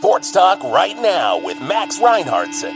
[0.00, 2.72] Sports Talk right now with Max Reinhardtson.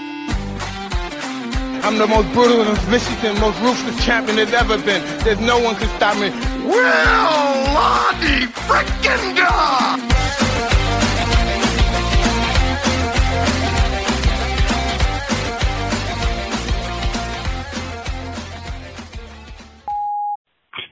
[1.83, 5.02] I'm the most brutal and vicious and most ruthless champion there's ever been.
[5.25, 6.29] There's no one can stop me.
[6.68, 6.83] Will
[7.73, 10.00] Lottie freaking God!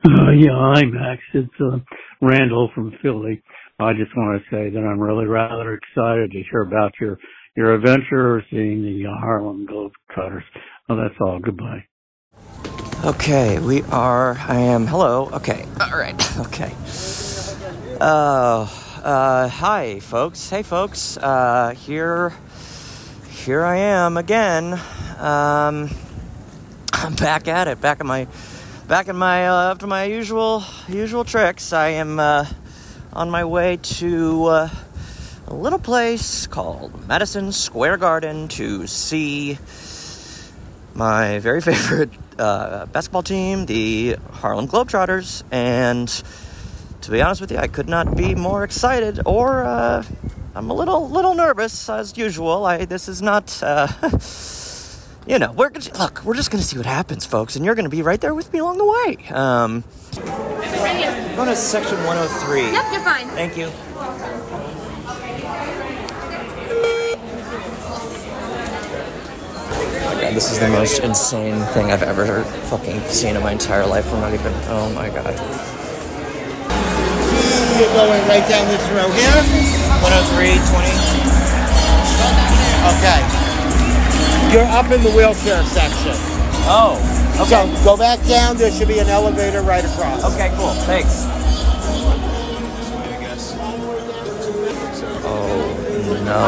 [0.02, 1.20] Uh, yeah, hi Max.
[1.34, 1.76] It's uh,
[2.22, 3.42] Randall from Philly.
[3.82, 7.18] I just want to say that I'm really rather excited to hear about your
[7.56, 10.44] your adventure seeing the Harlem Globetrotters.
[10.88, 11.38] Well, that's all.
[11.38, 11.84] Goodbye.
[13.04, 14.38] Okay, we are.
[14.48, 14.86] I am.
[14.86, 15.28] Hello.
[15.32, 15.66] Okay.
[15.80, 16.16] All right.
[16.46, 16.72] Okay.
[18.00, 18.66] Uh,
[19.02, 20.48] uh, hi, folks.
[20.48, 21.16] Hey, folks.
[21.16, 22.32] Uh, here,
[23.30, 24.74] here I am again.
[25.18, 25.90] Um,
[26.92, 27.80] I'm back at it.
[27.80, 28.26] Back in my,
[28.88, 31.72] back in my uh, my usual usual tricks.
[31.72, 32.46] I am uh,
[33.12, 34.68] on my way to uh,
[35.46, 39.58] a little place called Madison Square Garden to see
[40.94, 46.08] my very favorite uh, basketball team, the Harlem Globetrotters, and
[47.02, 49.20] to be honest with you, I could not be more excited.
[49.26, 50.04] Or uh,
[50.54, 52.64] I'm a little little nervous as usual.
[52.64, 53.62] I this is not.
[53.62, 53.88] Uh,
[55.26, 56.24] you know, we're look.
[56.24, 58.60] We're just gonna see what happens, folks, and you're gonna be right there with me
[58.60, 59.28] along the way.
[59.28, 59.84] Um,
[60.82, 62.72] Go to section 103.
[62.72, 63.28] Yep, you're fine.
[63.28, 63.70] Thank you.
[69.94, 73.52] Oh my god, this is the most insane thing I've ever fucking seen in my
[73.52, 74.10] entire life.
[74.12, 74.52] We're not even.
[74.66, 75.34] Oh my god.
[77.78, 79.42] You're going right down this row here.
[80.02, 80.92] 103, 20.
[82.90, 83.20] Okay.
[84.52, 86.12] You're up in the wheelchair section.
[86.66, 86.98] Oh,
[87.40, 87.74] okay.
[87.76, 88.56] So go back down.
[88.56, 90.24] There should be an elevator right across.
[90.34, 90.72] Okay, cool.
[90.84, 91.26] Thanks.
[95.24, 96.38] Oh no.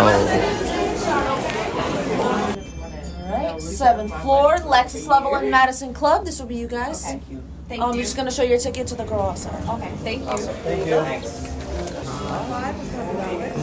[3.25, 6.25] Alright, seventh floor, Lexus level in Madison Club.
[6.25, 7.03] This will be you guys.
[7.05, 7.43] Thank you.
[7.69, 7.97] Thank um, you.
[7.97, 9.63] You're just gonna show your ticket to the girl outside.
[9.69, 10.37] Okay, thank you.
[10.37, 10.97] Thank you.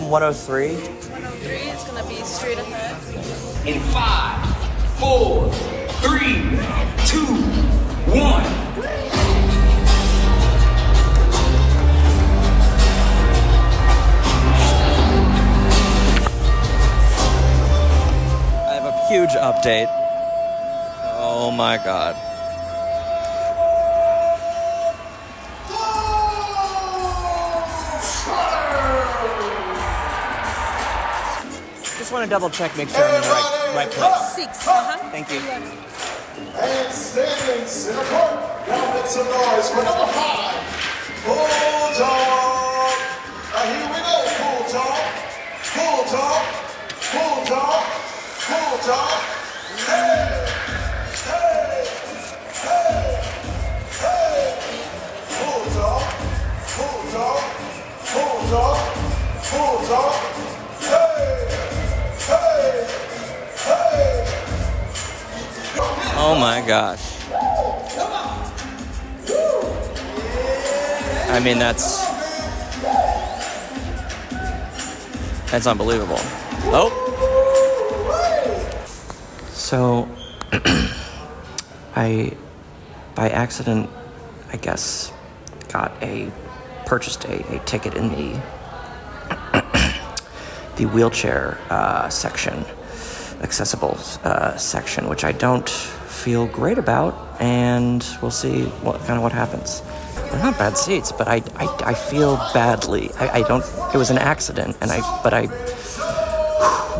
[0.10, 0.76] One o three.
[0.76, 1.56] One o three.
[1.56, 2.98] It's gonna be straight ahead.
[3.66, 4.44] in five,
[4.98, 5.52] four,
[6.02, 6.34] three,
[7.06, 7.26] two,
[8.12, 8.44] one.
[18.66, 19.90] I have a huge update.
[21.04, 22.16] Oh my god.
[31.98, 34.36] Just want to double check, make sure I'm in the right, right place.
[34.36, 34.68] Six.
[34.68, 34.98] Uh-huh.
[35.12, 35.40] Thank you.
[35.40, 40.56] And standing center court, now make some noise for number five,
[41.26, 42.98] Bulldog.
[43.52, 45.02] Now here we go, Bulldog,
[45.76, 46.44] Bulldog,
[47.12, 47.84] Bulldog,
[48.48, 49.12] Bulldog.
[49.86, 50.48] Hey,
[51.28, 51.86] hey,
[52.64, 53.22] hey,
[54.02, 54.44] hey.
[55.38, 56.04] Bulldog,
[56.76, 57.42] Bulldog,
[58.12, 58.80] Bulldog,
[59.52, 60.51] Bulldog.
[66.24, 67.18] Oh my gosh.
[71.32, 72.06] I mean, that's.
[75.50, 76.20] That's unbelievable.
[76.70, 76.92] Oh!
[79.50, 80.08] So,
[81.96, 82.38] I,
[83.16, 83.90] by accident,
[84.54, 85.12] I guess,
[85.70, 86.32] got a.
[86.86, 88.42] purchased a, a ticket in the.
[90.76, 92.64] the wheelchair uh, section,
[93.42, 95.68] accessible uh, section, which I don't
[96.22, 99.82] feel great about, and we'll see what kind of what happens.
[100.30, 103.12] They're not bad seats, but I, I, I feel badly.
[103.16, 103.66] I, I don't.
[103.94, 105.50] It was an accident, and I but I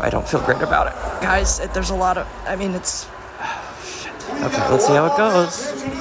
[0.02, 1.60] I don't feel great about it, guys.
[1.74, 2.28] There's a lot of.
[2.46, 3.08] I mean, it's.
[4.32, 6.01] Okay, let's see how it goes.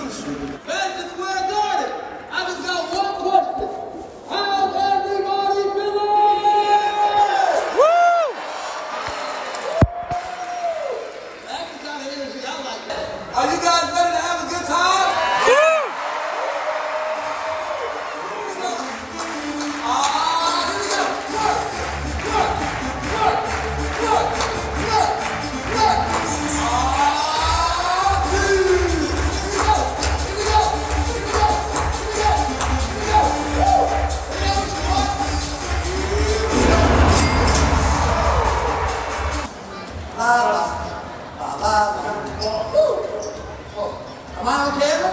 [44.40, 45.10] Am I on camera?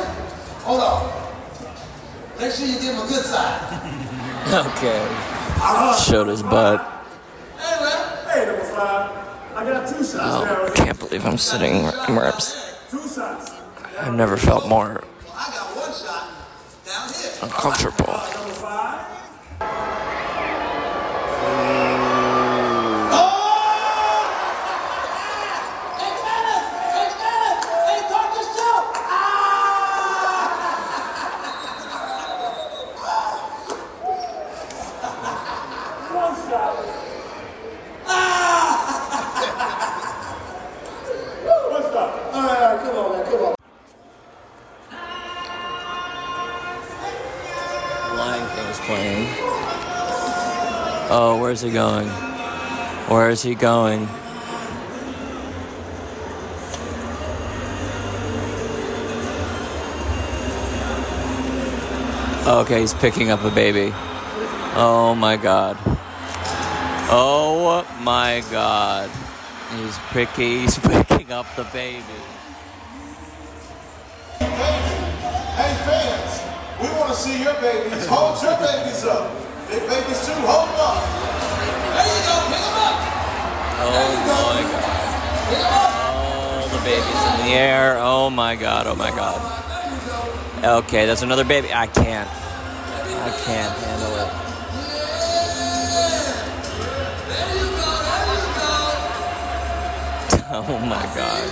[0.64, 2.40] Hold on.
[2.40, 3.94] Make sure you give him a good side.
[4.48, 5.04] Okay.
[6.08, 6.80] Showed his butt.
[7.58, 8.00] Hey, man.
[8.30, 8.46] Hey,
[10.16, 10.66] Oh, now.
[10.66, 12.34] I can't believe I'm sitting where I'm.
[12.36, 12.78] s-
[14.00, 15.04] I've never felt more
[17.42, 18.14] uncomfortable.
[48.68, 49.28] King's playing.
[51.10, 52.08] Oh, where's he going?
[53.08, 54.10] Where is he going?
[62.46, 63.92] Okay, he's picking up a baby.
[64.75, 65.78] Oh my god.
[67.10, 69.10] Oh my god.
[69.78, 70.78] He's picking he's
[71.08, 72.04] picking up the baby.
[77.18, 78.06] See your babies.
[78.06, 79.31] Hold your babies up.
[79.68, 81.02] Big babies too, hold them up.
[81.98, 82.96] There you go, pick them up.
[83.81, 84.88] Oh my god.
[86.14, 87.98] Oh, the baby's in the air.
[88.00, 88.86] Oh my god.
[88.86, 89.42] Oh my god.
[90.84, 91.74] Okay, that's another baby.
[91.74, 92.30] I can't.
[92.30, 94.31] I can't handle it.
[100.50, 101.44] Oh my god.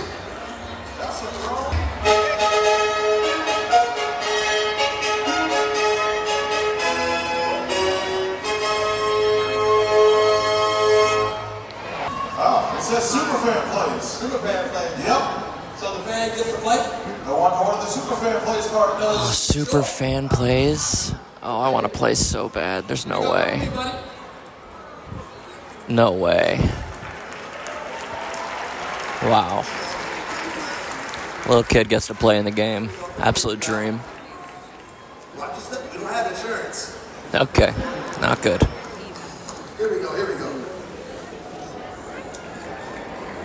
[14.28, 14.40] Plays.
[14.42, 15.06] Superfan plays.
[15.06, 15.76] Yep.
[15.78, 16.76] So the fan gets to play?
[16.76, 19.38] The one, one of the Superfan plays card Oh, does.
[19.38, 21.12] super fan plays.
[21.42, 22.88] Oh, I want to play so bad.
[22.88, 23.68] There's no way.
[25.88, 26.58] No way.
[29.22, 29.64] Wow.
[31.46, 32.90] Little kid gets to play in the game.
[33.18, 34.00] Absolute dream.
[35.38, 35.92] Watch your step.
[35.92, 36.98] You don't have insurance.
[37.34, 37.72] Okay.
[38.20, 38.62] Not good.
[39.78, 40.50] Here we go, here we go.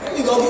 [0.01, 0.41] There you go,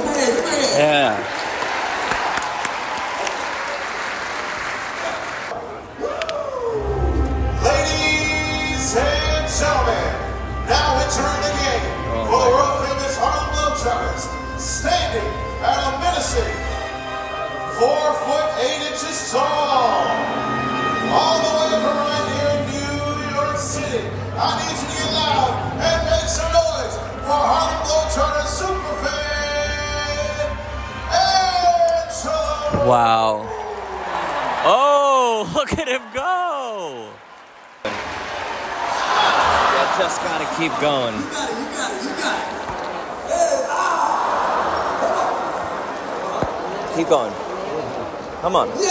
[48.42, 48.70] Come on.
[48.70, 48.82] Put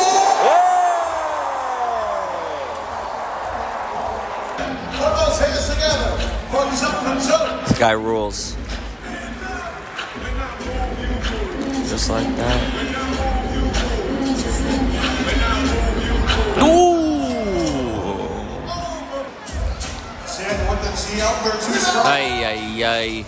[5.19, 6.11] those hands together
[6.51, 7.65] for Jumpin' Joe.
[7.67, 8.55] This guy rules.
[11.91, 12.61] Just like that.
[16.63, 17.11] Ooh!
[20.27, 22.07] Stand with the GL, they're too strong.
[22.07, 23.25] Ay, ay, ay.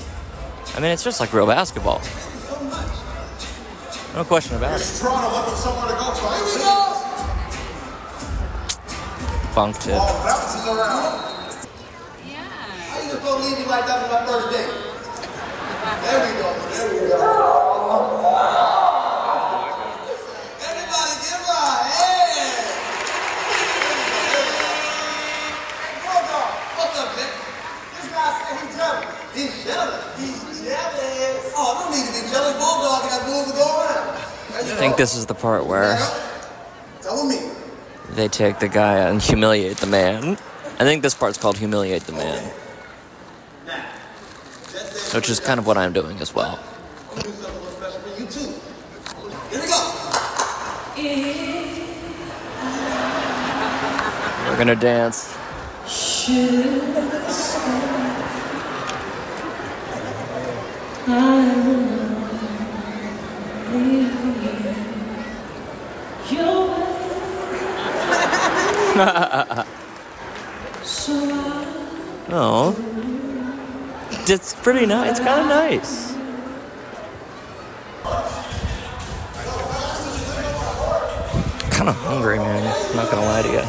[0.77, 2.01] I mean, it's just like real basketball.
[4.15, 4.85] No question about it.
[5.01, 6.29] Toronto looking somewhere to go for
[9.55, 9.97] Bunked it.
[9.97, 11.33] Ball bounces around.
[12.93, 14.69] How you just gonna leave me like that on my first date?
[14.69, 17.17] There we go, there we go.
[20.61, 21.65] Everybody give a.
[21.97, 22.53] Hey,
[26.05, 27.33] Bulldog, what's up, Nick?
[27.97, 28.29] This guy
[28.61, 29.09] he's jealous.
[29.33, 30.05] He's jealous.
[30.21, 31.53] He's jealous.
[31.57, 32.61] Oh, no need to be jealous.
[32.61, 33.92] Bulldog got moves to go around.
[34.63, 35.99] I think this is the part where
[38.11, 40.39] they take the guy and humiliate the man.
[40.79, 42.45] I think this part's called humiliate the man,
[45.15, 46.61] which is kind of what I'm doing as well.
[54.47, 55.37] We're gonna dance.
[61.07, 61.52] something
[74.31, 75.11] it's pretty nice.
[75.11, 76.13] It's kind of nice.
[81.73, 82.63] Kind of hungry, man.
[82.91, 83.65] I'm not gonna lie to you.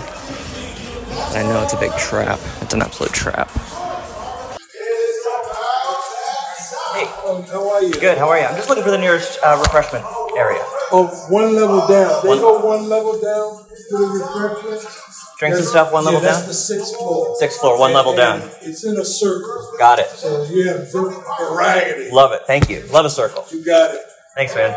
[1.39, 2.39] I know it's a big trap.
[2.61, 3.49] It's an absolute trap.
[3.49, 3.59] It
[4.83, 6.01] is time to have
[6.93, 7.93] that Um, how are you?
[7.93, 8.17] Good.
[8.17, 8.45] How are you?
[8.45, 10.05] I'm just looking for the nearest uh, refreshment
[10.37, 10.59] area.
[10.91, 12.21] Oh, one level down.
[12.23, 15.12] They One- go one level down to the refreshment.
[15.39, 16.35] Drinks and stuff, one level yeah, down?
[16.35, 17.35] That's the sixth floor.
[17.37, 18.49] Sixth floor, one level and down.
[18.61, 19.73] It's in a circle.
[19.77, 20.07] Got it.
[20.07, 22.11] So you have variety.
[22.11, 22.41] Love it.
[22.47, 22.85] Thank you.
[22.87, 23.45] Love a circle.
[23.51, 24.01] You got it.
[24.35, 24.71] Thanks, man.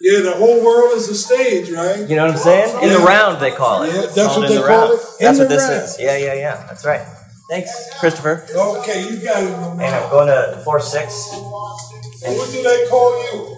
[0.00, 2.08] Yeah, the whole world is a stage, right?
[2.08, 2.82] You know what I'm saying?
[2.84, 3.94] In the round, they call it.
[3.94, 4.92] Yeah, that's what in they the call round.
[4.92, 5.00] it?
[5.20, 5.82] That's In what this round.
[5.84, 5.96] is.
[5.98, 6.66] Yeah, yeah, yeah.
[6.68, 7.00] That's right.
[7.48, 8.44] Thanks, Christopher.
[8.54, 9.50] Okay, you got it.
[9.50, 11.30] And I'm going to floor six.
[11.32, 13.56] What do they call you?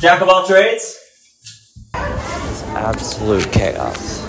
[0.00, 0.98] Jack of all trades.
[2.74, 4.22] Absolute chaos.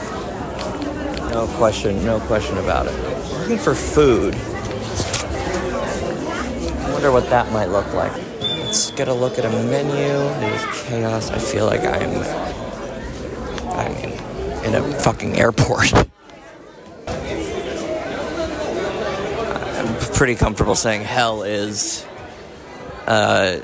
[1.31, 2.93] No question, no question about it.
[3.39, 4.35] Looking for food.
[6.75, 8.13] I wonder what that might look like.
[8.39, 9.93] Let's get a look at a menu.
[9.93, 11.31] There's chaos.
[11.31, 12.23] I feel like I'm,
[13.69, 14.11] I mean,
[14.63, 15.93] in a fucking airport.
[19.85, 22.05] I'm pretty comfortable saying hell is
[23.07, 23.59] uh,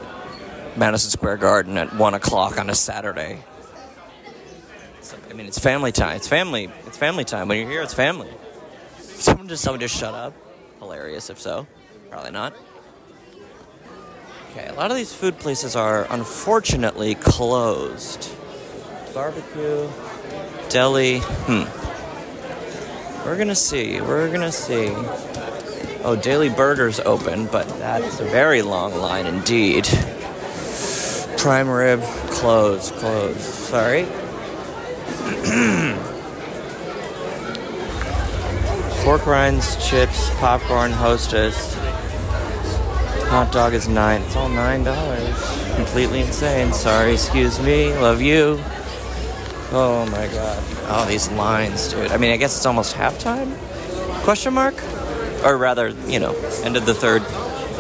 [0.76, 3.44] Madison Square Garden at one o'clock on a Saturday.
[5.30, 6.16] I mean, it's family time.
[6.16, 6.70] It's family.
[6.86, 7.48] It's family time.
[7.48, 8.30] When you're here, it's family.
[9.00, 10.34] Someone just someone just shut up.
[10.80, 11.68] Hilarious, if so.
[12.10, 12.54] Probably not.
[14.52, 18.30] Okay, a lot of these food places are unfortunately closed.
[19.14, 19.90] Barbecue,
[20.70, 21.20] deli.
[21.20, 21.64] Hmm.
[23.26, 24.02] We're gonna see.
[24.02, 24.90] We're gonna see.
[26.04, 29.88] Oh, Daily Burger's open, but that's a very long line indeed.
[31.38, 32.02] Prime rib,
[32.32, 33.40] closed, closed.
[33.40, 34.08] Sorry.
[39.04, 41.76] Pork rinds, chips, popcorn, hostess.
[43.30, 44.22] Hot dog is nine.
[44.22, 45.76] It's all nine dollars.
[45.76, 46.72] Completely insane.
[46.72, 47.92] Sorry, excuse me.
[47.98, 48.62] Love you.
[49.74, 50.64] Oh my god.
[50.88, 52.12] Oh, these lines, dude.
[52.12, 53.54] I mean, I guess it's almost halftime?
[54.24, 54.76] Question mark?
[55.44, 57.24] Or rather, you know, end of the third,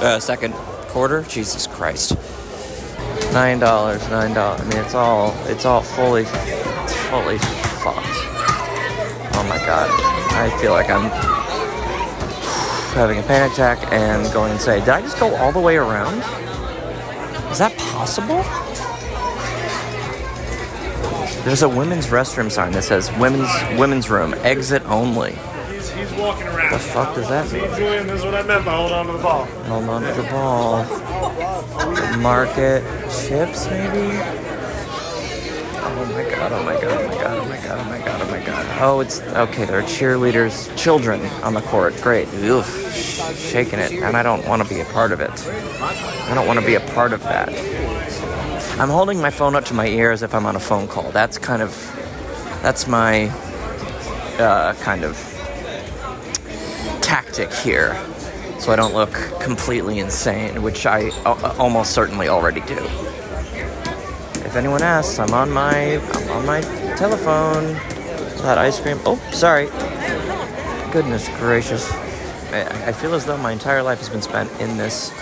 [0.01, 0.54] uh, second
[0.90, 1.22] quarter.
[1.24, 2.18] Jesus Christ.
[3.32, 4.60] Nine dollars, nine dollars.
[4.60, 7.38] I mean, it's all, it's all fully, fully
[7.83, 8.05] fucked.
[9.33, 9.89] Oh my god.
[10.33, 11.09] I feel like I'm
[12.93, 15.77] having a panic attack and going and say, did I just go all the way
[15.77, 16.17] around?
[17.51, 18.43] Is that possible?
[21.43, 25.31] There's a women's restroom sign that says women's women's room, exit only.
[25.71, 26.71] He's, he's walking around.
[26.71, 27.63] The fuck does that mean?
[27.75, 29.45] Julian, this is what I meant by hold on to the ball.
[29.45, 30.85] Hold on to the ball.
[32.19, 34.50] Market chips, maybe?
[35.83, 38.21] Oh my god, oh my god, oh my god, oh my god, oh my god,
[38.21, 38.81] oh my god.
[38.81, 42.00] Oh, it's okay, there are cheerleaders, children on the court.
[42.01, 42.27] Great.
[42.35, 42.67] Oof,
[43.35, 43.91] shaking it.
[43.91, 45.31] And I don't want to be a part of it.
[45.81, 47.50] I don't want to be a part of that.
[48.79, 51.11] I'm holding my phone up to my ear as if I'm on a phone call.
[51.11, 51.71] That's kind of,
[52.61, 53.25] that's my
[54.39, 55.17] uh, kind of
[57.01, 57.93] tactic here,
[58.59, 62.88] so I don't look completely insane, which I a- almost certainly already do.
[64.51, 66.60] If anyone asks, I'm on my I'm on my
[66.98, 67.72] telephone.
[68.43, 69.00] That ice cream.
[69.05, 69.67] Oh, sorry.
[70.91, 71.89] Goodness gracious.
[72.51, 75.13] I, I feel as though my entire life has been spent in this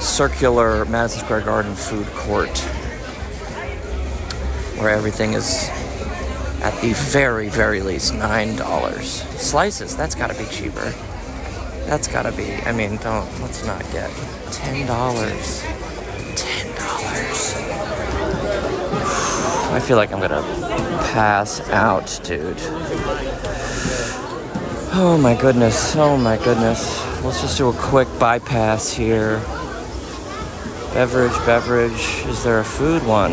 [0.00, 2.58] circular Madison Square Garden food court
[4.80, 5.68] where everything is
[6.62, 9.02] at the very, very least $9.
[9.02, 10.94] Slices, that's gotta be cheaper.
[11.84, 14.08] That's gotta be, I mean, don't, let's not get
[14.52, 15.77] $10.
[19.70, 20.42] I feel like I'm gonna
[21.12, 22.56] pass out, dude.
[24.94, 25.94] Oh my goodness.
[25.94, 27.04] Oh my goodness.
[27.22, 29.38] Let's just do a quick bypass here.
[30.94, 32.24] Beverage, beverage.
[32.26, 33.32] Is there a food one?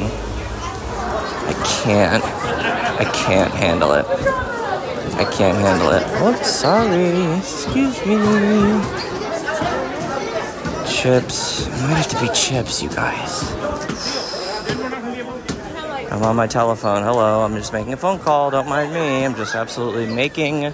[1.47, 2.23] I can't.
[2.23, 4.05] I can't handle it.
[5.15, 6.03] I can't handle it.
[6.21, 7.37] Oh, sorry.
[7.37, 8.17] Excuse me.
[10.87, 11.67] Chips.
[11.67, 14.24] It might have to be chips, you guys.
[16.11, 17.03] I'm on my telephone.
[17.03, 17.43] Hello.
[17.43, 18.51] I'm just making a phone call.
[18.51, 19.25] Don't mind me.
[19.25, 20.73] I'm just absolutely making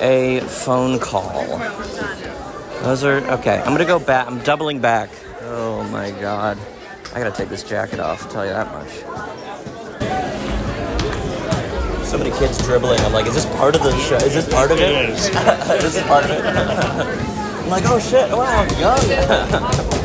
[0.00, 1.58] a phone call.
[2.82, 3.58] Those are okay.
[3.58, 4.26] I'm gonna go back.
[4.26, 5.10] I'm doubling back.
[5.42, 6.58] Oh my god.
[7.14, 8.90] I gotta take this jacket off, I'll tell you that much.
[12.06, 13.00] So many kids dribbling.
[13.00, 14.16] I'm like, is this part of the show?
[14.16, 14.90] Is this part of it?
[14.90, 15.30] It is.
[15.82, 16.44] this is part of it.
[16.44, 19.92] I'm like, oh shit, wow, I'm young.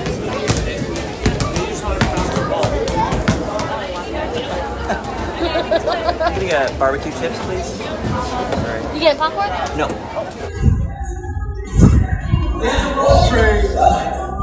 [6.52, 7.66] Can you get barbecue chips, please?
[7.66, 8.94] Sorry.
[8.94, 9.48] You get popcorn?
[9.78, 9.88] No.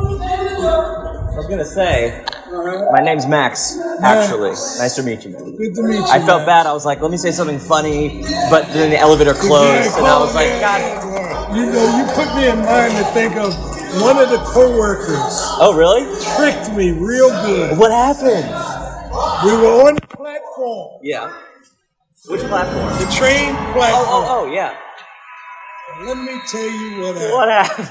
[0.09, 2.25] I was gonna say,
[2.93, 3.79] my name's Max.
[4.03, 5.33] Actually, nice to meet you.
[5.33, 6.05] Good to meet you.
[6.07, 6.67] I felt bad.
[6.67, 10.19] I was like, let me say something funny, but then the elevator closed, and I
[10.19, 11.55] was like, God.
[11.55, 13.53] You know, you put me in mind to think of
[14.03, 15.17] one of the coworkers
[15.61, 16.05] Oh, really?
[16.37, 17.77] tricked me real good.
[17.79, 18.49] What happened?
[19.45, 21.33] We were on the platform, Yeah.
[22.29, 22.89] Which platform?
[22.99, 24.25] the train Oh, platform.
[24.29, 24.75] oh, oh, yeah.
[26.05, 27.33] Let me tell you what happened.
[27.33, 27.89] What happened?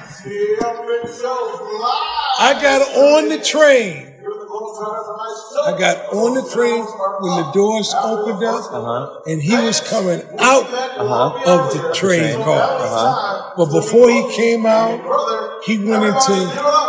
[2.39, 4.13] I got on the train.
[5.65, 9.22] I got on the train when the doors opened up, Uh-huh.
[9.25, 11.51] and he was coming out Uh-huh.
[11.53, 13.53] of the train car.
[13.58, 15.00] But before he came out,
[15.65, 16.36] he went into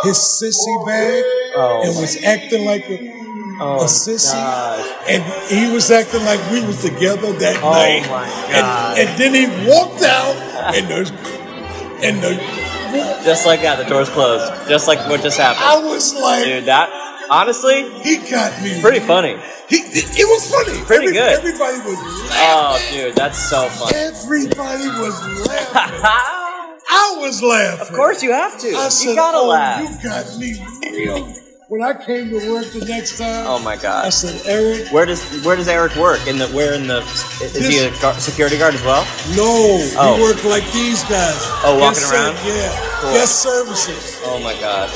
[0.03, 1.23] his sissy bag
[1.55, 1.81] Oh.
[1.83, 2.97] and was acting like a,
[3.61, 4.33] Oh, a sissy.
[4.33, 5.03] God.
[5.09, 7.61] And he was acting like we was together that night.
[7.63, 8.09] Oh, night.
[8.09, 8.25] my
[8.55, 8.99] And, God.
[8.99, 10.35] and then he walked out,
[10.75, 11.39] and the
[12.01, 12.35] and the
[13.25, 14.69] Just like that, the doors closed.
[14.69, 15.65] Just like what just happened.
[15.65, 16.89] I was like, Dude, that
[17.29, 18.79] honestly, he got me.
[18.81, 19.37] pretty funny.
[19.67, 20.79] He, it was funny.
[20.85, 21.37] Pretty Every- good.
[21.39, 21.99] Everybody was
[22.29, 22.39] laughing.
[22.41, 23.95] Oh, dude, that's so funny.
[23.97, 26.01] Everybody was laughing.
[26.91, 27.87] I was laughing.
[27.87, 28.67] of course, you have to.
[28.69, 29.81] I You said, gotta oh, laugh.
[30.03, 30.55] You got me
[31.05, 31.33] real.
[31.69, 34.03] When I came to work the next time, Oh my god!
[34.05, 36.17] I said, Eric, Where does where does Eric work?
[36.25, 37.05] In the where in the
[37.45, 39.05] is he a guard, security guard as well?
[39.37, 40.17] no, Oh.
[40.17, 41.37] you work like these guys.
[41.61, 42.35] Oh, walking Guest around?
[42.41, 42.73] yeah.
[43.01, 43.13] Cool.
[43.13, 44.17] Guest services.
[44.25, 44.89] Oh my god,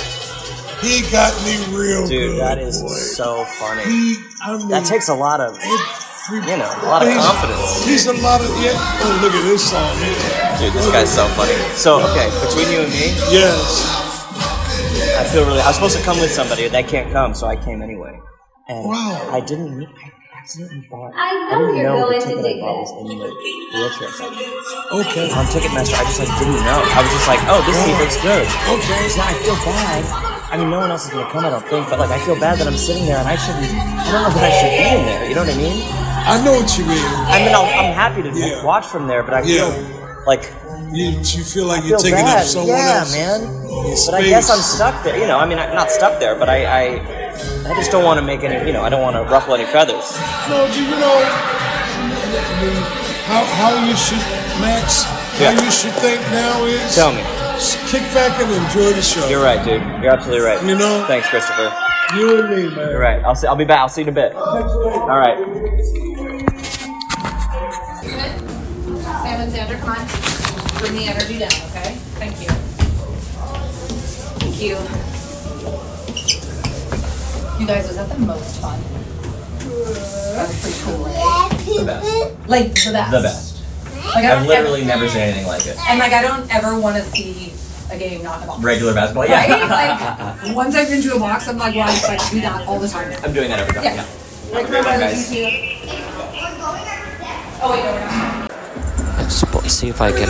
[0.81, 2.41] He got me real dude, good.
[2.41, 2.89] that is boy.
[2.89, 3.83] so funny.
[3.85, 7.85] He, I mean, That takes a lot of you know a lot of he's- confidence.
[7.85, 8.73] He's a lot of yeah.
[9.05, 9.93] Oh, look at this song.
[10.57, 11.53] Dude, this guy's so funny.
[11.77, 14.02] So okay, between you and me, Yes.
[15.19, 15.61] I feel really.
[15.61, 16.67] I was supposed to come with somebody.
[16.67, 18.19] They can't come, so I came anyway.
[18.69, 19.29] And Wow.
[19.31, 19.77] I didn't.
[19.77, 21.11] need- I accidentally bought.
[21.15, 22.91] I I know didn't you're know the going to ticket I dig bought this.
[22.91, 23.29] was in the
[23.73, 24.47] wheelchair section.
[24.91, 25.27] Okay.
[25.31, 26.79] On Ticketmaster, I just like didn't know.
[26.83, 28.45] I was just like, oh, this seat looks good.
[28.75, 29.07] Okay.
[29.09, 30.03] So now I feel bad.
[30.51, 31.89] I mean, no one else is gonna come, I don't think.
[31.89, 33.65] But like, I feel bad that I'm sitting there and I shouldn't.
[33.65, 35.23] I don't know that I should be in there.
[35.29, 35.79] You know what I mean?
[36.27, 37.03] I know what you mean.
[37.31, 38.63] I mean, I'll, I'm happy to Yeah.
[38.63, 40.23] watch from there, but I feel Yeah.
[40.27, 40.51] like
[40.93, 42.41] You, you feel like I you're feel taking bad.
[42.41, 43.13] up someone yeah, else.
[43.17, 43.41] man.
[43.97, 44.05] Space.
[44.05, 45.17] But I guess I'm stuck there.
[45.17, 46.83] You know, I mean, I'm not stuck there, but I, I,
[47.65, 48.63] I just don't want to make any.
[48.67, 50.05] You know, I don't want to ruffle any feathers.
[50.47, 52.77] No, do you know I mean,
[53.25, 54.21] how how you should
[54.61, 55.05] Max?
[55.41, 55.51] Yeah.
[55.57, 57.23] How you should think now is Tell me.
[57.89, 59.27] kick back and enjoy the show.
[59.27, 59.81] You're right, dude.
[60.03, 60.61] You're absolutely right.
[60.63, 61.03] You know?
[61.07, 61.73] Thanks, Christopher.
[62.15, 62.89] You and me, man.
[62.91, 63.23] You're right.
[63.25, 63.47] I'll see.
[63.47, 63.79] I'll be back.
[63.79, 64.35] I'll see you in a bit.
[64.35, 65.37] All right.
[69.23, 70.32] Sam and Xander, come on.
[70.83, 71.95] Bring the energy down, okay?
[72.19, 72.47] Thank you.
[74.43, 74.75] Thank you.
[77.57, 78.81] You guys, was that the most fun?
[79.63, 81.49] That was pretty cool, right?
[81.79, 82.05] The best.
[82.49, 83.11] Like, the best.
[83.13, 83.63] The best.
[84.13, 85.77] Like, I I've don't literally ever, never seen anything like it.
[85.87, 87.53] And, like, I don't ever want to see
[87.89, 88.61] a game not involved.
[88.65, 89.23] Regular basketball.
[89.23, 89.47] Right?
[89.47, 90.35] Yeah.
[90.43, 92.67] Like, once I've been to a box, I'm like, well, I expect to do that
[92.67, 93.09] all the time.
[93.23, 93.85] I'm doing that every time.
[93.85, 93.95] Yeah.
[93.95, 94.05] Yeah.
[94.51, 95.31] Like, Great one, guys.
[95.31, 95.35] Oh,
[97.71, 98.22] wait, no, we're not.
[99.73, 100.29] See if I can.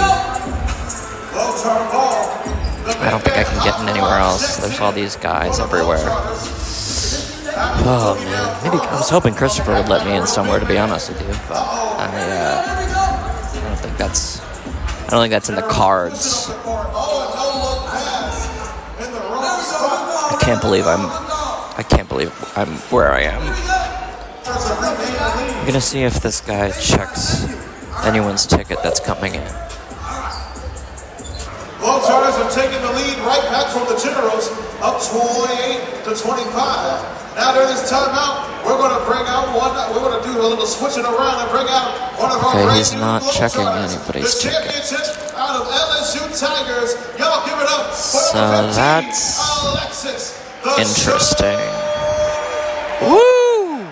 [2.99, 4.57] I don't think I can get in anywhere else.
[4.57, 5.99] There's all these guys everywhere.
[7.85, 10.59] Oh man, maybe I was hoping Christopher would let me in somewhere.
[10.59, 14.41] To be honest with you, but I, uh, I don't think that's.
[14.41, 16.49] I don't think that's in the cards.
[20.31, 21.05] I can't believe I'm.
[21.77, 23.41] I can't believe I'm where I am.
[24.45, 27.52] I'm gonna see if this guy checks
[28.05, 29.47] anyone's ticket that's coming in.
[31.79, 34.47] Globetrotters are taking the lead right back from the Generals,
[34.79, 37.35] up 28 to 25.
[37.35, 39.75] Now during this timeout, we're going to bring out one.
[39.91, 42.77] We're going to do a little switching around and bring out one of our Okay,
[42.77, 43.97] he's not checking Globetrotters.
[43.97, 44.71] anybody's the ticket.
[44.71, 46.95] championship out of LSU Tigers.
[47.19, 50.39] Y'all give it up for So 15, that's Alexis.
[50.79, 51.59] Interesting.
[53.03, 53.83] Woo!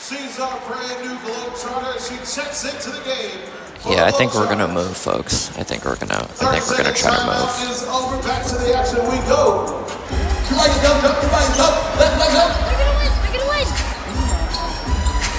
[0.00, 1.98] She's our brand new Globetrotter.
[2.00, 2.17] She checks into the game.
[3.88, 5.48] Yeah, I think we're gonna move, folks.
[5.56, 6.28] I think we're gonna.
[6.44, 7.48] I think we're gonna try to move.
[7.72, 8.20] is over.
[8.20, 9.64] Back to the action we go.
[10.44, 11.72] Somebody jump, jump, somebody jump.
[11.96, 12.44] Let, let go.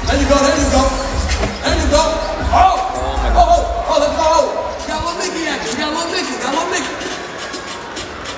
[0.10, 0.82] There you go, there you go.
[1.62, 2.04] There you go.
[2.58, 2.58] Oh!
[2.58, 4.89] Oh, oh, oh, let's go.
[4.89, 5.78] Got one Mickey action.
[5.78, 6.41] Got one Mickey.
[6.41, 6.89] Got one Mickey.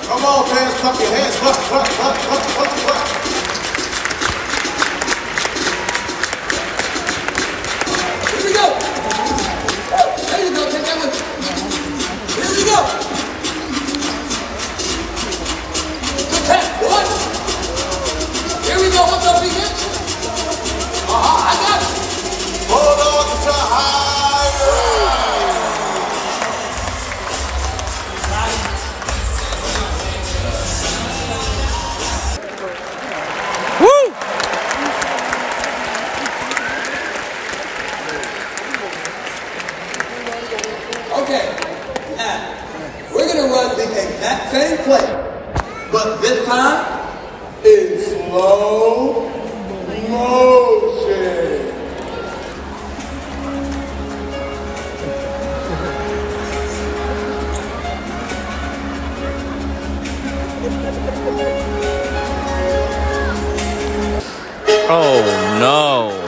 [0.04, 0.76] Come on, fans.
[0.76, 1.40] Clap your hands.
[1.40, 3.31] Clap, clap, clap, clap, clap, clap.
[8.62, 8.91] Here
[64.94, 66.21] Oh no.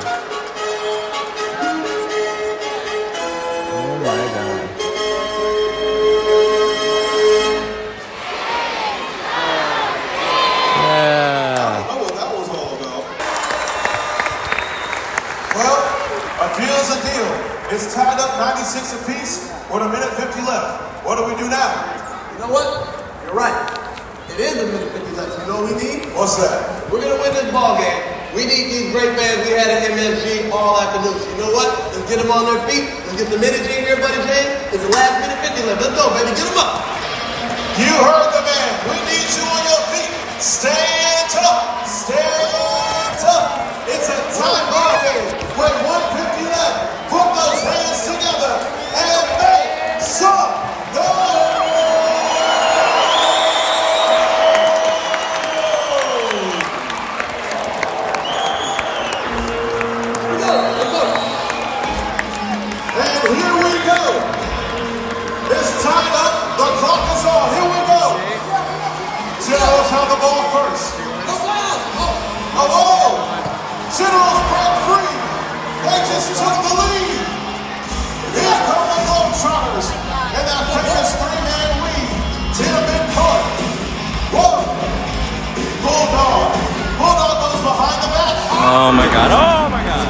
[89.36, 90.06] Oh my god.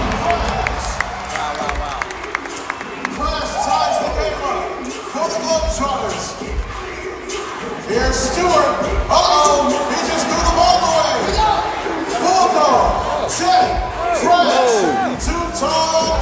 [1.57, 1.97] My god.
[3.17, 4.37] Flash ties the game
[5.09, 6.25] for the Globetrotters.
[7.89, 8.77] Here's Stewart.
[9.09, 11.41] Uh-oh, he just threw the ball away.
[12.21, 13.65] Bulldog, check,
[14.21, 16.21] Flash, two tall,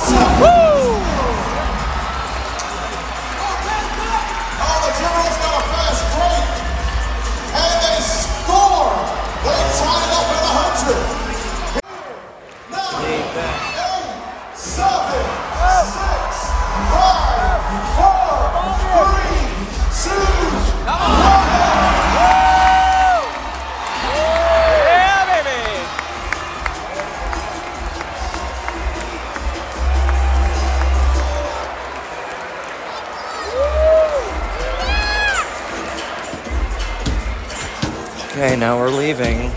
[38.43, 39.53] Okay, now we're leaving.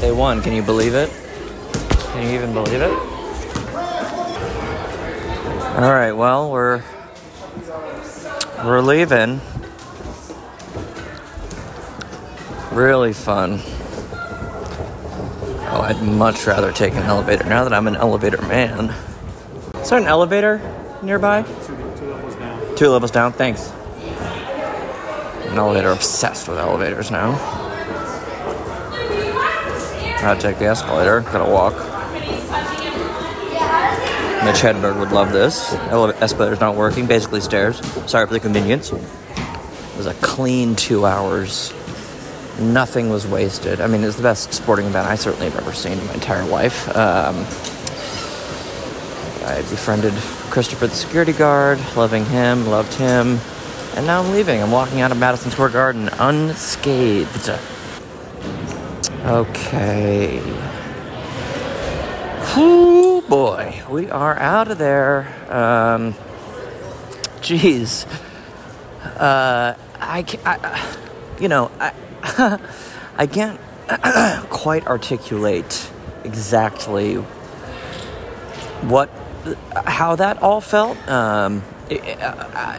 [0.00, 0.42] They won.
[0.42, 1.08] Can you believe it?
[2.10, 2.90] Can you even believe it?
[5.78, 6.10] All right.
[6.10, 6.82] Well, we're
[8.64, 9.40] we're leaving.
[12.72, 13.60] Really fun.
[15.70, 18.92] Oh, I'd much rather take an elevator now that I'm an elevator man.
[19.76, 20.60] Is there an elevator
[21.00, 21.44] nearby?
[22.76, 23.32] Two, levels down.
[23.32, 23.70] Thanks.
[25.48, 27.32] An elevator obsessed with elevators now.
[30.20, 31.20] Gotta take the escalator.
[31.20, 31.74] Gotta walk.
[34.44, 35.72] Mitch Hedberg would love this.
[35.90, 37.06] Ele- escalator's not working.
[37.06, 37.80] Basically stairs.
[38.10, 38.90] Sorry for the convenience.
[38.92, 41.72] It was a clean two hours.
[42.58, 43.80] Nothing was wasted.
[43.80, 46.44] I mean, it's the best sporting event I certainly have ever seen in my entire
[46.44, 46.88] life.
[46.96, 47.36] Um,
[49.44, 50.14] I befriended
[50.52, 53.38] Christopher the security guard, loving him, loved him,
[53.96, 54.62] and now I'm leaving.
[54.62, 57.48] I'm walking out of Madison Square Garden unscathed.
[59.24, 60.42] Okay.
[62.54, 65.26] Whoo boy, we are out of there.
[65.48, 66.14] Um,
[67.40, 68.04] geez,
[69.16, 70.96] uh, I, I,
[71.40, 71.94] you know, I,
[73.16, 73.58] I can't
[74.50, 75.90] quite articulate
[76.24, 77.14] exactly
[78.82, 79.08] what,
[79.86, 80.96] how that all felt.
[81.08, 82.78] Um, it, I,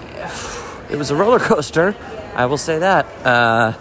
[0.89, 1.95] it was a roller coaster.
[2.35, 3.05] I will say that.
[3.25, 3.73] Uh,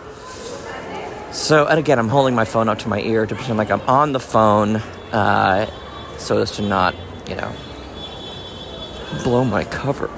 [1.33, 3.81] so, and again, I'm holding my phone up to my ear to pretend like I'm
[3.83, 4.77] on the phone,
[5.13, 5.71] uh,
[6.19, 6.95] so as to not,
[7.27, 7.53] you know,
[9.25, 10.11] blow my cover,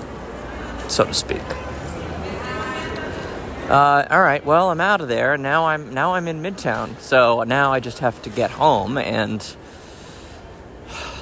[0.89, 1.43] so to speak.
[3.69, 5.39] Uh, all right, well, I'm out of there.
[5.39, 9.57] Now I'm now I'm in Midtown, so now I just have to get home and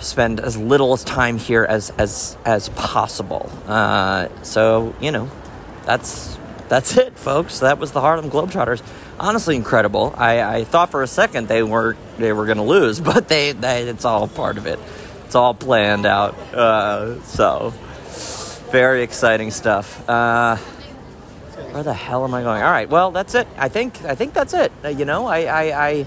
[0.02, 3.50] spend as little time here as as as possible.
[3.66, 5.30] Uh, so you know,
[5.84, 6.38] that's
[6.68, 7.60] that's it, folks.
[7.60, 8.82] That was the Harlem Globetrotters.
[9.20, 10.14] Honestly, incredible.
[10.16, 13.52] I, I thought for a second they were they were going to lose, but they,
[13.52, 14.78] they it's all part of it.
[15.26, 16.34] It's all planned out.
[16.52, 17.72] Uh, so
[18.70, 20.08] Very exciting stuff.
[20.08, 20.56] Uh,
[21.72, 22.62] where the hell am I going?
[22.62, 23.46] All right, well, that's it.
[23.56, 24.72] I think I think that's it.
[24.84, 26.06] Uh, you know, I, I, I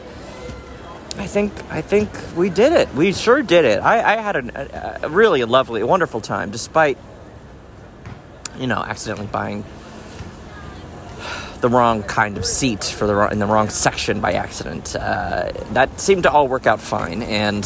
[1.18, 2.94] I think I think we did it.
[2.94, 3.80] We sure did it.
[3.80, 6.98] I, I had a, a really lovely, wonderful time, despite
[8.58, 9.64] you know accidentally buying
[11.62, 14.96] the wrong kind of seat for the in the wrong section by accident.
[14.96, 17.66] Uh, that seemed to all work out fine, and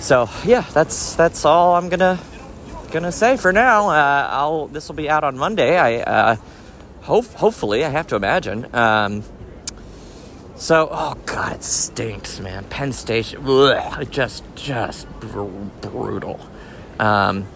[0.00, 2.18] so yeah, that's that's all I'm gonna
[2.90, 3.88] gonna say for now.
[3.90, 5.78] Uh, I'll this will be out on Monday.
[5.78, 6.36] I uh,
[7.02, 8.66] hope hopefully I have to imagine.
[8.74, 9.22] Um,
[10.62, 12.62] so oh god, it stinks, man.
[12.64, 13.44] Penn Station,
[14.10, 15.42] just just br-
[15.80, 16.38] brutal.
[17.00, 17.46] Um,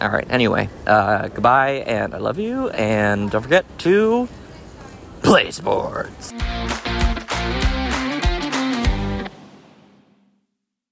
[0.00, 0.26] all right.
[0.30, 2.70] Anyway, uh, goodbye, and I love you.
[2.70, 4.28] And don't forget to
[5.22, 6.32] play sports.